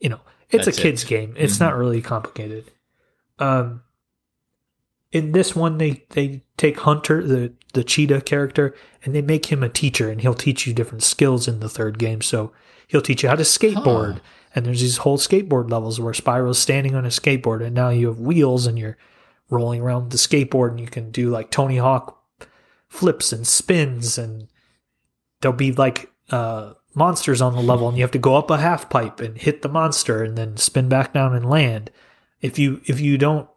[0.00, 1.08] you know It's That's a kids it.
[1.08, 1.34] game.
[1.36, 1.60] It's Mhm.
[1.60, 2.70] not really complicated.
[3.38, 3.82] Um,
[5.10, 8.74] in this one, they they take Hunter, the the cheetah character,
[9.04, 11.98] and they make him a teacher, and he'll teach you different skills in the third
[11.98, 12.20] game.
[12.20, 12.52] So
[12.88, 14.20] he'll teach you how to skateboard, Huh.
[14.54, 18.08] and there's these whole skateboard levels where Spyro's standing on a skateboard, and now you
[18.08, 18.98] have wheels, and you're
[19.50, 22.22] rolling around the skateboard, and you can do like Tony Hawk
[22.88, 24.48] flips and spins, and
[25.40, 28.58] there'll be like uh, monsters on the level, and you have to go up a
[28.58, 31.90] half pipe and hit the monster, and then spin back down and land.
[32.40, 33.48] If you if you don't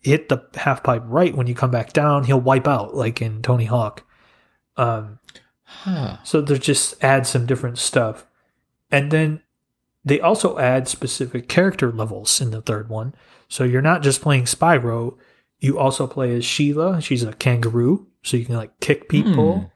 [0.00, 3.42] hit the half pipe right when you come back down, he'll wipe out like in
[3.42, 4.04] Tony Hawk.
[4.76, 5.18] Um,
[5.66, 6.18] Huh.
[6.24, 8.26] so they just add some different stuff.
[8.90, 9.42] And then
[10.04, 13.14] they also add specific character levels in the third one.
[13.48, 15.16] So you're not just playing Spyro,
[15.58, 17.00] you also play as Sheila.
[17.00, 19.58] She's a kangaroo, so you can like kick people.
[19.58, 19.66] Hmm.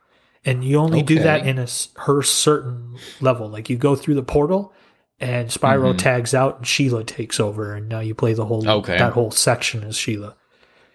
[0.45, 1.67] And you only do that in a
[2.01, 3.49] her certain level.
[3.49, 4.73] Like you go through the portal
[5.21, 5.99] and Spyro Mhm.
[5.99, 8.99] tags out and Sheila takes over and now you play the whole Okay.
[8.99, 10.35] that whole section as Sheila.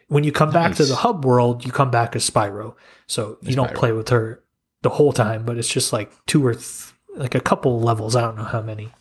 [0.08, 2.76] When you come back to the hub world, you come back as Spyro.
[3.08, 3.76] So you As don't Spyro.
[3.76, 4.44] play with her
[4.82, 8.16] the whole time, but it's just like two or th- like a couple levels.
[8.16, 8.92] I don't know how many.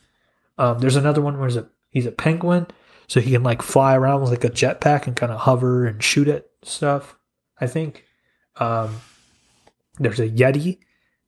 [0.59, 2.67] Um, there's another one where he's a, he's a penguin,
[3.09, 6.03] so he can like fly around with like a jetpack and kind of hover and
[6.03, 7.17] shoot at stuff.
[7.61, 8.05] I think.
[8.57, 9.01] Um,
[9.99, 10.79] there's a yeti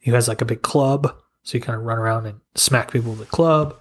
[0.05, 3.13] who has like a big club, so you kind of run around and smack people
[3.13, 3.77] with a club.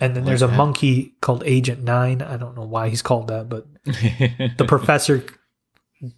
[0.00, 2.20] And then there's a monkey called Agent Nine.
[2.20, 5.24] I don't know why he's called that, but the professor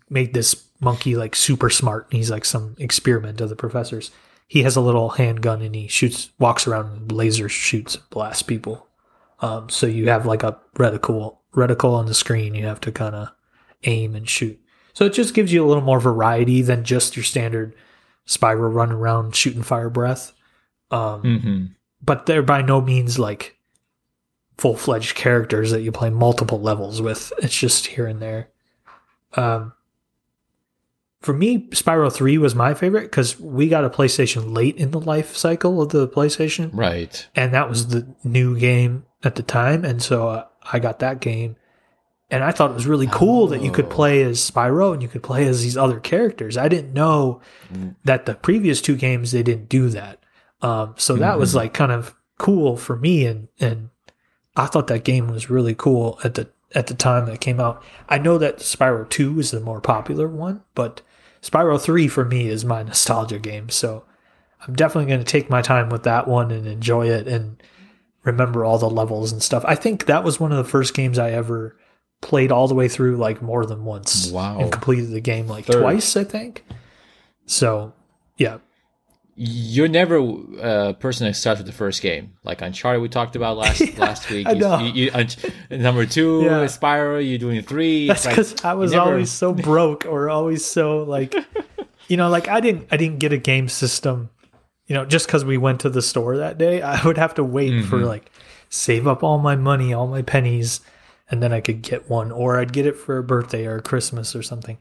[0.09, 2.07] made this monkey like super smart.
[2.11, 4.11] And he's like some experiment of the professors.
[4.49, 8.87] He has a little handgun and he shoots walks around and laser shoots blasts people.
[9.41, 12.55] Um, so you have like a reticle reticle on the screen.
[12.55, 13.29] You have to kind of
[13.85, 14.59] aim and shoot.
[14.95, 17.75] So it just gives you a little more variety than just your standard
[18.27, 20.33] Spyro run around shooting fire breath.
[20.91, 21.65] Um, hmm
[22.03, 23.56] but they're by no means like
[24.59, 27.33] full fledged characters that you play multiple levels with.
[27.39, 28.49] It's just here and there.
[29.35, 29.73] Um,
[31.21, 35.01] for me, Spyro 3 was my favorite because we got a PlayStation late in the
[35.01, 37.27] life cycle of the PlayStation, Right.
[37.35, 39.85] and that was the new game at the time.
[39.85, 41.57] And so uh, I got that game.
[42.31, 43.89] And I thought it was really cool that you could Oh.
[43.91, 46.57] play as Spyro and you could play as these other characters.
[46.57, 47.41] I didn't know
[47.73, 47.95] Mm.
[48.05, 50.19] that the previous two games they didn't do that.
[50.63, 51.57] Um, so that was Mhm.
[51.57, 53.91] like kind of cool for me, and and
[54.57, 57.61] I thought that game was really cool at the at the time that it came
[57.61, 57.83] out.
[58.09, 61.01] I know that Spyro Two is the more popular one, but
[61.43, 63.69] Spyro Three for me is my nostalgia game.
[63.69, 64.05] So
[64.67, 67.63] I'm definitely going to take my time with that one and enjoy it and
[68.25, 69.65] remember all the levels and stuff.
[69.69, 71.77] I think that was one of the first games I ever
[72.23, 74.59] played all the way through like more than once Wow.
[74.59, 75.83] and completed the game like Third.
[75.83, 76.65] twice, I think.
[77.45, 77.93] So,
[78.39, 78.59] yeah.
[79.39, 80.17] You're never
[80.63, 84.01] a person that starts with the first game, like Uncharted we talked about last Yeah,
[84.01, 84.49] last week.
[84.49, 85.11] You- You,
[85.71, 86.65] you, number two, Yeah.
[86.65, 87.27] Spyro.
[87.27, 88.07] You're doing three.
[88.09, 91.35] That's It's like, because I was never- always so broke or always so like,
[92.09, 94.31] you know, like I didn't, I didn't get a game system,
[94.87, 96.81] you know, just because we went to the store that day.
[96.81, 98.07] I would have to wait for Mhm.
[98.07, 98.33] like
[98.71, 100.81] save up all my money, all my pennies,
[101.31, 103.83] and then I could get one, or I'd get it for a birthday or a
[103.83, 104.79] Christmas or something.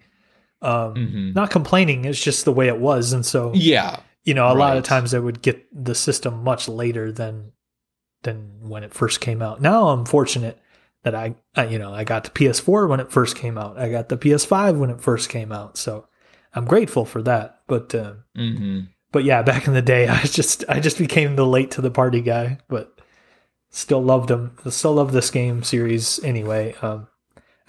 [0.61, 1.35] Um, Mhm.
[1.35, 3.97] Not complaining, it's just the way it was, and so Yeah.
[4.25, 7.53] You know, a lot of times I would get the system much later than
[8.23, 9.61] than when it first came out.
[9.61, 10.59] Now I'm fortunate
[11.03, 13.77] that I, I you know, I got the PS4 when it first came out.
[13.77, 15.77] I got the PS5 when it first came out.
[15.77, 16.07] So
[16.53, 17.59] I'm grateful for that.
[17.67, 21.45] But uh, hmm but yeah, back in the day, I just I just became the
[21.45, 22.99] late to the party guy, but
[23.69, 24.57] still loved them.
[24.69, 26.75] Still love this game series anyway.
[26.81, 27.07] Um,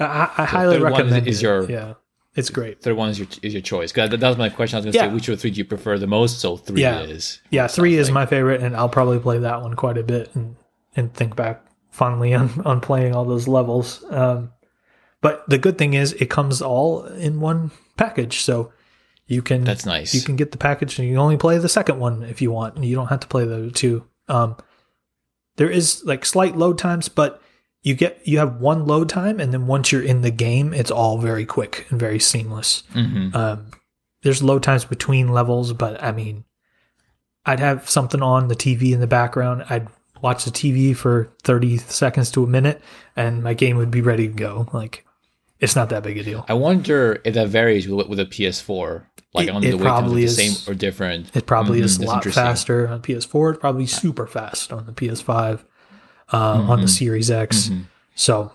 [0.01, 1.42] I, I highly third one is- recommend is it.
[1.42, 1.95] your- yeah,
[2.37, 2.83] it's great.
[2.83, 3.92] Third one is your is your choice.
[3.92, 4.77] That, that was my question.
[4.77, 5.09] I was going to Yeah.
[5.09, 6.38] say which of the three do you prefer the most?
[6.40, 7.01] So three Yeah.
[7.01, 7.40] is.
[7.51, 10.31] Yeah, three is like- my favorite, and I'll probably play that one quite a bit
[10.35, 10.57] and
[10.94, 14.05] and think back fondly on on playing all those levels.
[14.11, 14.53] Um,
[15.22, 18.72] but the good thing is, it comes all in one package, so
[19.27, 20.14] you can That's nice.
[20.14, 22.77] you can get the package and you only play the second one if you want,
[22.77, 24.04] and you don't have to play the two.
[24.29, 24.56] Um,
[25.56, 27.40] there is like slight load times, but
[27.87, 30.90] you get you have one load time, and then once you're in the game, it's
[30.90, 32.82] all very quick and very seamless.
[32.92, 33.66] hmm Um,
[34.22, 36.44] there's load times between levels, but I mean,
[37.44, 39.64] I'd have something on the TV in the background.
[39.70, 39.87] I'd
[40.20, 42.82] watch the TV for 30 seconds to a minute,
[43.14, 44.68] and my game would be ready to go.
[44.72, 45.04] Like,
[45.60, 46.44] it's not that big a deal.
[46.48, 49.04] I wonder if that varies with, with a PS4.
[49.32, 51.30] Like It- on the probably the is- same or different.
[51.37, 53.50] It probably Mhm, is a lot faster on PS4.
[53.50, 55.60] It's probably super fast on the PS5,
[56.33, 56.90] uh, on the Mhm.
[56.98, 57.68] Series X.
[57.68, 57.85] Mhm.
[58.14, 58.52] So,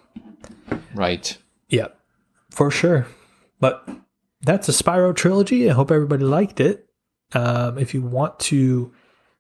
[0.94, 1.38] Right.
[1.70, 1.88] yeah,
[2.50, 3.08] for sure.
[3.60, 3.88] But
[4.42, 5.70] that's a Spyro trilogy.
[5.70, 6.88] I hope everybody liked it.
[7.34, 8.92] Um, if you want to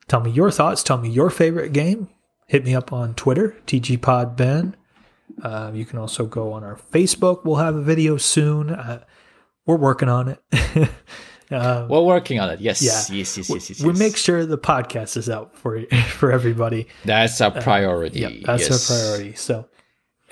[0.07, 2.07] tell me your thoughts, tell me your favorite game,
[2.47, 4.73] hit me up on Twitter, TGPodBen.
[5.41, 7.43] Uh, you can also go on our Facebook.
[7.43, 8.69] We'll have a video soon.
[8.69, 8.99] Uh,
[9.65, 10.41] we're working on it.
[11.51, 12.61] um, we're working on it.
[12.61, 12.81] Yes.
[12.81, 12.91] Yeah.
[13.15, 13.37] Yes.
[13.37, 13.49] Yes.
[13.49, 13.69] Yes.
[13.69, 16.87] yes, we make sure the podcast is out for for everybody.
[17.05, 18.25] That's a priority.
[18.25, 18.89] Uh, yeah, that's yes.
[18.89, 19.33] a priority.
[19.35, 19.67] So,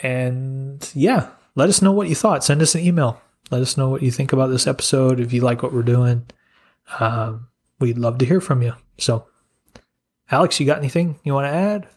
[0.02, 2.44] and yeah, let us know what you thought.
[2.44, 3.22] Send us an email.
[3.52, 5.20] Let us know what you think about this episode.
[5.20, 6.26] If you like what we're doing,
[7.00, 7.48] um,
[7.80, 8.74] we'd love to hear from you.
[8.98, 9.28] So,
[10.32, 11.88] Alex, you got anything you want to add?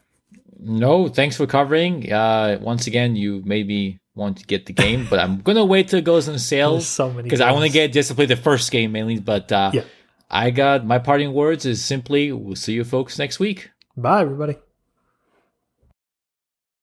[0.59, 2.11] No, thanks for covering.
[2.12, 5.88] Uh, once again, you made me want to get the game, but I'm gonna wait
[5.88, 8.36] till it goes on sale so because I want to get just to play the
[8.36, 9.18] first game mainly.
[9.18, 9.84] But uh, yeah.
[10.30, 13.70] I got my parting words is simply we'll see you folks next week.
[13.96, 14.56] Bye, everybody.